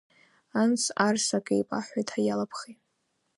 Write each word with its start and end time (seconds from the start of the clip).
Анс-арс 0.61 1.27
ак 1.37 1.47
еибаҳҳәоит 1.55 2.09
ҳәа 2.13 2.21
иалабхи. 2.23 2.73